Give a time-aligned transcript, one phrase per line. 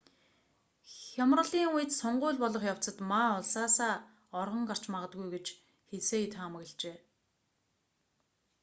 [1.07, 3.95] хямралын үед сонгууль болох явцад ма улсаасаа
[4.41, 5.47] оргон гарч магадгүй гэж
[5.93, 6.97] хсие таамаглажээ